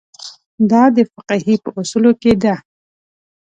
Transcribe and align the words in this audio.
دا 0.71 0.83
د 0.95 0.97
فقهې 1.13 1.55
په 1.63 1.69
اصولو 1.79 2.11
کې 2.21 2.31
ده. 2.43 2.55